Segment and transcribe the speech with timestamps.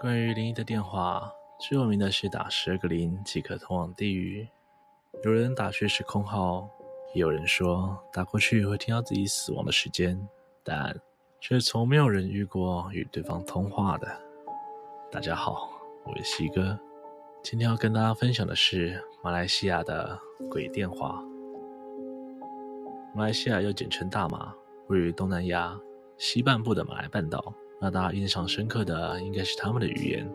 [0.00, 4.46] 关于灵异的电话，最有名的是打十二个零即可通往地狱。
[5.24, 6.70] 有人打去是空号，
[7.14, 10.16] 也有人说打过去会听到自己死亡的时间，
[10.62, 10.96] 但
[11.40, 14.06] 却从没有人遇过与对方通话的。
[15.10, 15.68] 大家好，
[16.04, 16.78] 我是西哥，
[17.42, 20.16] 今天要跟大家分享的是马来西亚的
[20.48, 21.20] 鬼电话。
[23.16, 24.54] 马来西亚又简称大马，
[24.86, 25.76] 位于东南亚
[26.18, 27.52] 西半部的马来半岛。
[27.80, 30.28] 让大家印象深刻的应该是他们的语言，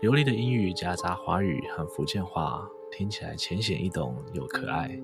[0.00, 4.98] 流利的英语夹杂华语和福建话，听起来浅显易懂又可爱。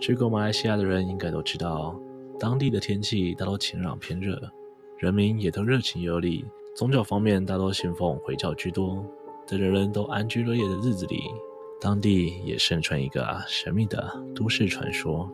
[0.00, 1.98] 去过马来西亚的人应该都知道，
[2.38, 4.40] 当地的天气大多晴朗偏热，
[4.98, 6.44] 人民也都热情有礼。
[6.76, 9.04] 宗教方面大多信奉回教居多，
[9.44, 11.22] 在人人都安居乐业的日子里，
[11.80, 15.28] 当地也盛传一个神秘的都市传说。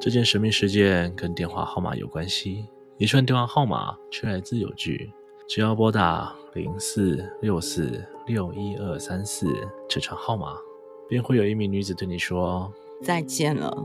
[0.00, 2.66] 这件神秘事件跟电话号码有关系。
[2.96, 5.12] 一串电话号码却来自有据，
[5.48, 9.48] 只要拨打零四六四六一二三四
[9.88, 10.56] 这串号码，
[11.08, 12.72] 便会有一名女子对你说
[13.02, 13.84] 再见了。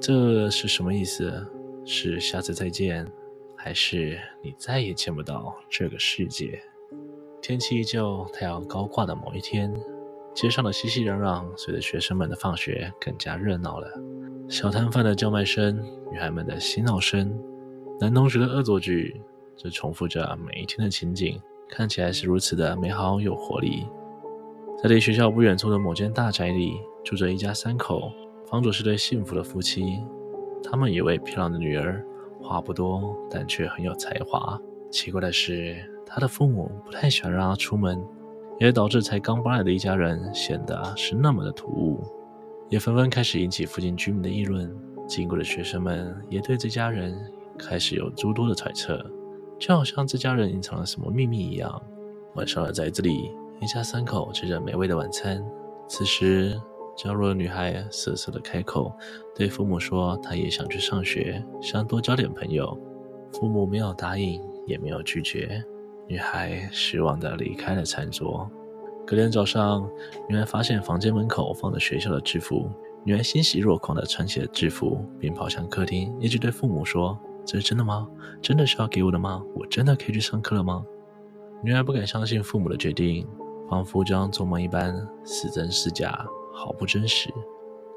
[0.00, 1.46] 这是什么意思？
[1.84, 3.06] 是下次再见，
[3.54, 6.60] 还是你再也见不到这个世界？
[7.40, 9.72] 天气依旧，太阳高挂的某一天，
[10.34, 13.88] 街上的熙熙攘攘随着学生们的放学更加热闹了。
[14.48, 15.80] 小摊贩的叫卖声，
[16.10, 17.32] 女孩们的嬉闹声。
[18.00, 19.20] 男同学的恶作剧，
[19.56, 23.84] 这重复着每一天的情景，看起来是如此的美好有活力。
[24.80, 26.74] 在离学校不远处的某间大宅里，
[27.04, 28.12] 住着一家三口，
[28.46, 30.00] 房主是对幸福的夫妻。
[30.62, 32.04] 他们有位漂亮的女儿，
[32.40, 34.56] 话不多，但却很有才华。
[34.92, 38.00] 奇怪的是，他的父母不太喜欢让他出门，
[38.60, 42.00] 也导致才刚搬来的一家人显得是那么的突兀，
[42.68, 44.72] 也纷纷开始引起附近居民的议论。
[45.08, 47.18] 经过的学生们也对这家人。
[47.58, 49.04] 开始有诸多的揣测，
[49.58, 51.82] 就好像这家人隐藏了什么秘密一样。
[52.34, 55.44] 晚上的宅子里，一家三口吃着美味的晚餐。
[55.88, 56.58] 此时，
[56.96, 58.92] 娇弱的女孩瑟瑟的开口，
[59.34, 62.78] 对父母说：“她也想去上学，想多交点朋友。”
[63.32, 65.62] 父母没有答应，也没有拒绝。
[66.06, 68.50] 女孩失望的离开了餐桌。
[69.06, 69.88] 隔天早上，
[70.28, 72.70] 女孩发现房间门口放着学校的制服，
[73.04, 77.18] 女孩欣喜若狂的穿起了制服，并跑向客厅，一直对父母说。
[77.48, 78.06] 这是真的吗？
[78.42, 79.42] 真的是要给我的吗？
[79.54, 80.84] 我真的可以去上课了吗？
[81.64, 83.26] 女孩不敢相信父母的决定，
[83.70, 84.94] 仿佛就像做梦一般，
[85.24, 87.32] 似真似假，毫不真实。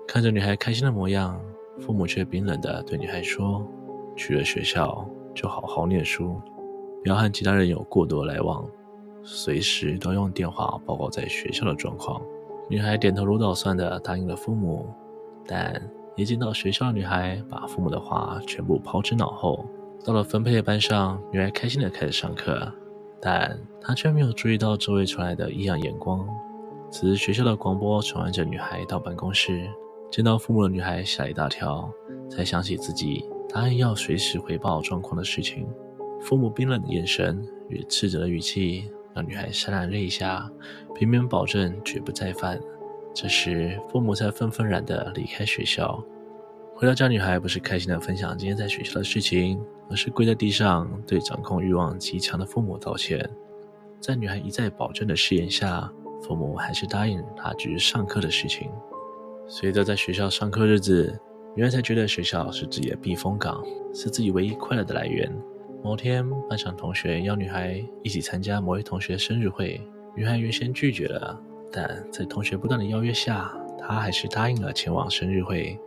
[0.07, 1.37] 看着女孩开心的模样，
[1.81, 3.67] 父母却冰冷地对女孩说
[4.15, 6.41] ：“去了学校就好好念书，
[7.03, 8.65] 不要和其他人有过多来往，
[9.21, 12.21] 随时都用电话报告在学校的状况。”
[12.69, 14.87] 女孩点头如捣蒜地答应了父母，
[15.45, 15.91] 但……
[16.15, 19.65] 一进到学校的女孩把父母的话全部抛之脑后，
[20.05, 22.71] 到了分配的班上，女孩开心地开始上课，
[23.21, 26.27] 但她却没有注意到周围传来的异样眼光。
[26.91, 29.69] 此时学校的广播传唤着女孩到办公室，
[30.11, 31.89] 见到父母的女孩吓一大跳，
[32.29, 35.65] 才想起自己答应要随时回报状况的事情。
[36.19, 40.51] 父母冰冷的眼神与斥责的语气，让女孩潸然泪下，
[40.93, 42.59] 拼命保证绝不再犯。
[43.13, 46.03] 这时，父母才愤愤然地离开学校。
[46.73, 53.29] 回到家，女孩不是开心地分享今天在学校的事情，而是跪在地上对掌控欲望极强的父母道歉。
[53.99, 55.91] 在女孩一再保证的誓言下，
[56.23, 58.71] 父母还是答应她继续上课的事情。
[59.47, 61.19] 随着在学校上课日子，
[61.55, 63.61] 女孩才觉得学校是自己的避风港，
[63.93, 65.31] 是自己唯一快乐的来源。
[65.83, 69.79] 某天，班上同学邀女孩一起参加某位同学生日会，
[70.15, 71.39] 女孩原先拒绝了。
[71.71, 75.79] 但在同学不断的邀约下，他还是答应了前往生日会。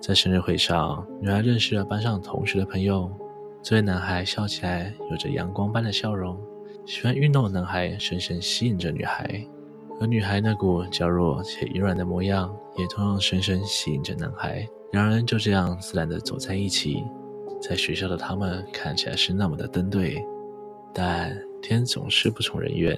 [0.00, 3.10] 在生日会上，女孩认识了班上同学的朋友。
[3.62, 6.38] 这位男孩笑起来有着阳光般的笑容，
[6.84, 9.42] 喜欢运动的男孩深深吸引着女孩，
[9.98, 14.68] 而女孩那股娇弱且柔软的模样也同样深深吸引着男孩。
[14.92, 17.02] 两人就这样自然的走在一起。
[17.62, 20.22] 在学校的他们看起来是那么的登对，
[20.92, 22.94] 但天总是不从人愿。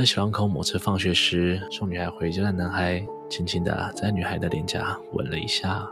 [0.00, 5.86] 在小两口某次放学时，送女孩回家的男孩轻轻的在女孩的脸颊吻了一下。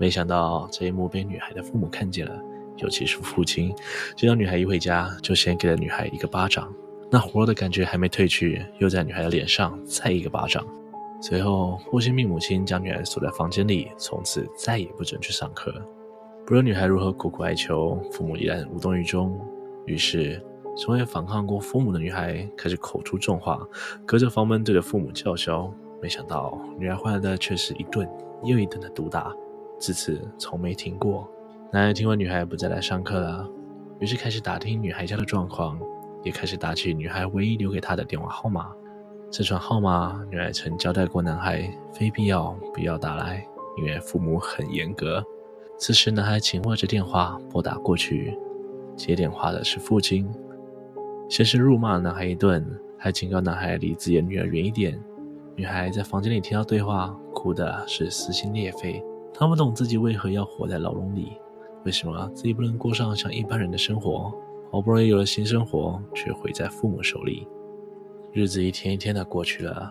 [0.00, 2.36] 没想到这一幕被女孩的父母看见了，
[2.78, 3.72] 尤其是父亲，
[4.16, 6.74] 见到女孩一回家就先给了女孩一个巴掌。
[7.08, 10.66] 那火热的感觉还没退去，又在女孩的脸上再一个巴掌。
[11.20, 15.72] 随后，父亲命母亲将女孩锁在房间里，从此再也不准去上课。
[16.44, 19.38] 不论女孩如何苦苦哀求，父母依然无动于衷。
[19.86, 20.44] 于是。
[20.76, 23.60] 从未反抗过父母的女孩开始口出重话，
[24.06, 25.72] 隔着房门对着父母叫嚣。
[26.00, 28.08] 没想到女儿换来的却是一顿
[28.42, 29.32] 又一顿的毒打，
[29.78, 31.28] 自此从没停过。
[31.72, 33.48] 男孩听闻女孩不再来上课了，
[34.00, 35.78] 于是开始打听女孩家的状况。
[36.24, 38.70] 也开始打起女孩唯一留给他的电话号码。
[39.28, 43.44] 这串号码，女孩曾交代过男孩，非必要不要打来，
[43.76, 45.20] 因为父母很严格。
[45.78, 48.38] 此时，男孩紧握着电话拨打过去，
[48.94, 50.32] 接电话的是父亲。
[51.32, 52.62] 先是辱骂男孩一顿，
[52.98, 55.02] 还警告男孩离自己的女儿远一点。
[55.56, 59.02] 女孩在房间里听到对话，哭的是撕心裂肺。
[59.32, 61.32] 她不懂自己为何要活在牢笼里，
[61.86, 64.30] 为什么自己不能过上像一般人的生活？
[64.70, 67.48] 好不容易有了新生活，却毁在父母手里。
[68.34, 69.90] 日子一天一天的过去了，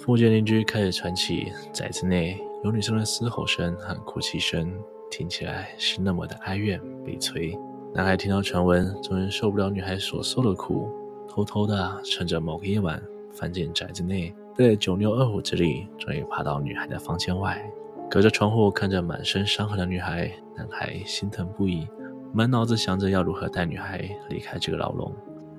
[0.00, 4.72] 附近邻居开始传起宅子内有女生的嘶吼声和哭泣声，
[5.10, 7.58] 听起来是那么的哀怨悲催。
[7.98, 10.88] 男孩听到传闻，终于受不了女孩所受的苦，
[11.28, 13.02] 偷偷的趁着某个夜晚
[13.32, 14.32] 翻进宅子内。
[14.54, 17.60] 在九牛二虎之力，终于爬到女孩的房间外，
[18.08, 21.88] 隔着窗户看着满身伤痕的女孩，男孩心疼不已，
[22.32, 25.12] 满脑子想着要如何带女孩离开这个牢笼。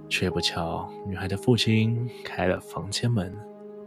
[0.08, 3.36] 却不巧，女孩的父亲开了房间门，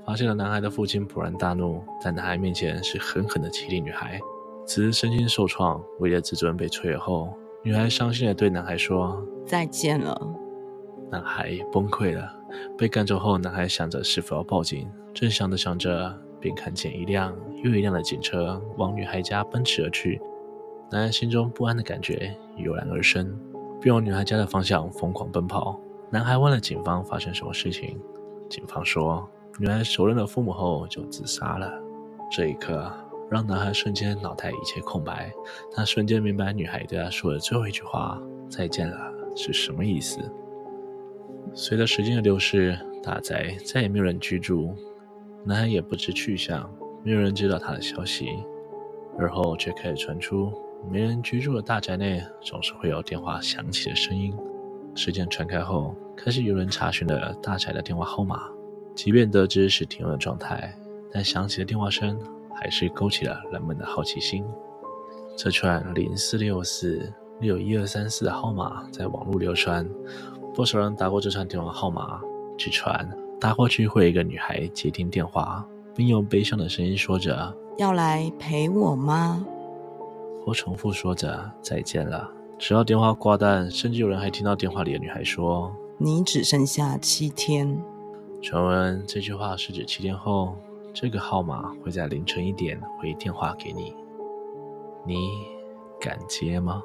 [0.05, 4.21] 发现了男孩的父亲，勃然大怒，在男孩面前是狠狠的欺凌女孩。
[4.67, 7.33] 此时身心受创，唯一的自尊被摧毁后，
[7.65, 10.21] 女孩伤心的对男孩说：“再见了。”
[11.11, 12.29] 男孩崩溃了。
[12.77, 14.91] 被赶走后，男孩想着是否要报警。
[15.15, 17.33] 正想着想着，便看见一辆
[17.63, 20.21] 又一辆的警车往女孩家奔驰而去。
[20.91, 23.33] 男孩心中不安的感觉油然而生，
[23.81, 25.79] 便往女孩家的方向疯狂奔跑。
[26.11, 27.97] 男孩问了警方发生什么事情，
[28.51, 29.27] 警方说
[29.59, 31.73] 女孩手认了父母后就自杀了。
[32.31, 32.91] 这一刻
[33.33, 35.33] 让男孩瞬间脑袋一切空白，
[35.73, 40.21] 他瞬间明白女孩对他说的最后一句话“再见了”是什么意思。
[41.55, 44.77] 随着时间的流逝，大宅再也没有人居住。
[45.47, 46.71] 男孩也不知去向，
[47.03, 48.29] 没有人知道他的消息。
[49.19, 50.53] 而后却开始传出，
[50.91, 54.37] 没人居住的大宅内总是会有电话响起的声音。
[54.95, 58.43] 事件传开后，开始有人查询了大宅的电话号码。
[58.95, 60.75] 即便得知是停用的状态，
[61.11, 62.21] 但响起的电话声
[62.55, 64.45] 还是勾起了人们的好奇心。
[65.37, 69.89] 这串零四六四六一二三四的号码在网络流传，
[70.55, 72.21] 不少人打过这串电话号码，
[72.57, 73.09] 据传。
[73.41, 75.67] 打过去会有一个女孩接听电话，
[75.97, 79.45] 并用悲伤的声音说着：“要来陪我吗？”
[80.47, 87.77] 或重复说着：“再见了。”直到电话挂断，甚至有人还听到电话里的女孩说：“你只剩下七天。”
[88.41, 90.57] 传闻这句话是指七天后，
[90.95, 93.95] 这个号码会在凌晨一点回电话给你。
[95.07, 95.31] 你
[96.01, 96.83] 敢接吗？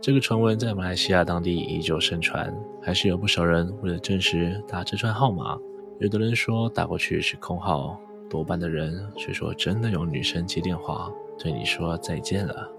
[0.00, 5.58] 这个传闻在马来西亚当地依旧盛传，还是有不少人为了证实打这串号码，
[5.98, 12.70] 有的人说打过去是空号，多半的人却说真的有女生接电话对你说再见了，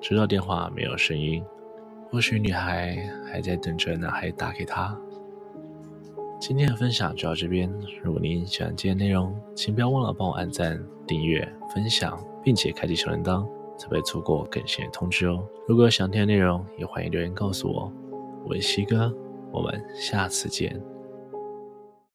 [0.00, 1.44] 直到电话没有声音，
[2.10, 2.96] 或许女孩
[3.26, 4.96] 还在等着男孩打给她。
[6.40, 7.70] 今天的分享就到这边，
[8.02, 13.46] 如果您喜欢今天内容，请不要忘了帮我按赞、订阅、分享，并且开启小铃铛。
[13.76, 15.42] 才不会错过更新的通知哦。
[15.66, 17.90] 如果有想听的内容，也欢迎留言告诉我。
[18.44, 19.10] 我是西哥，
[19.50, 20.78] 我们下次见。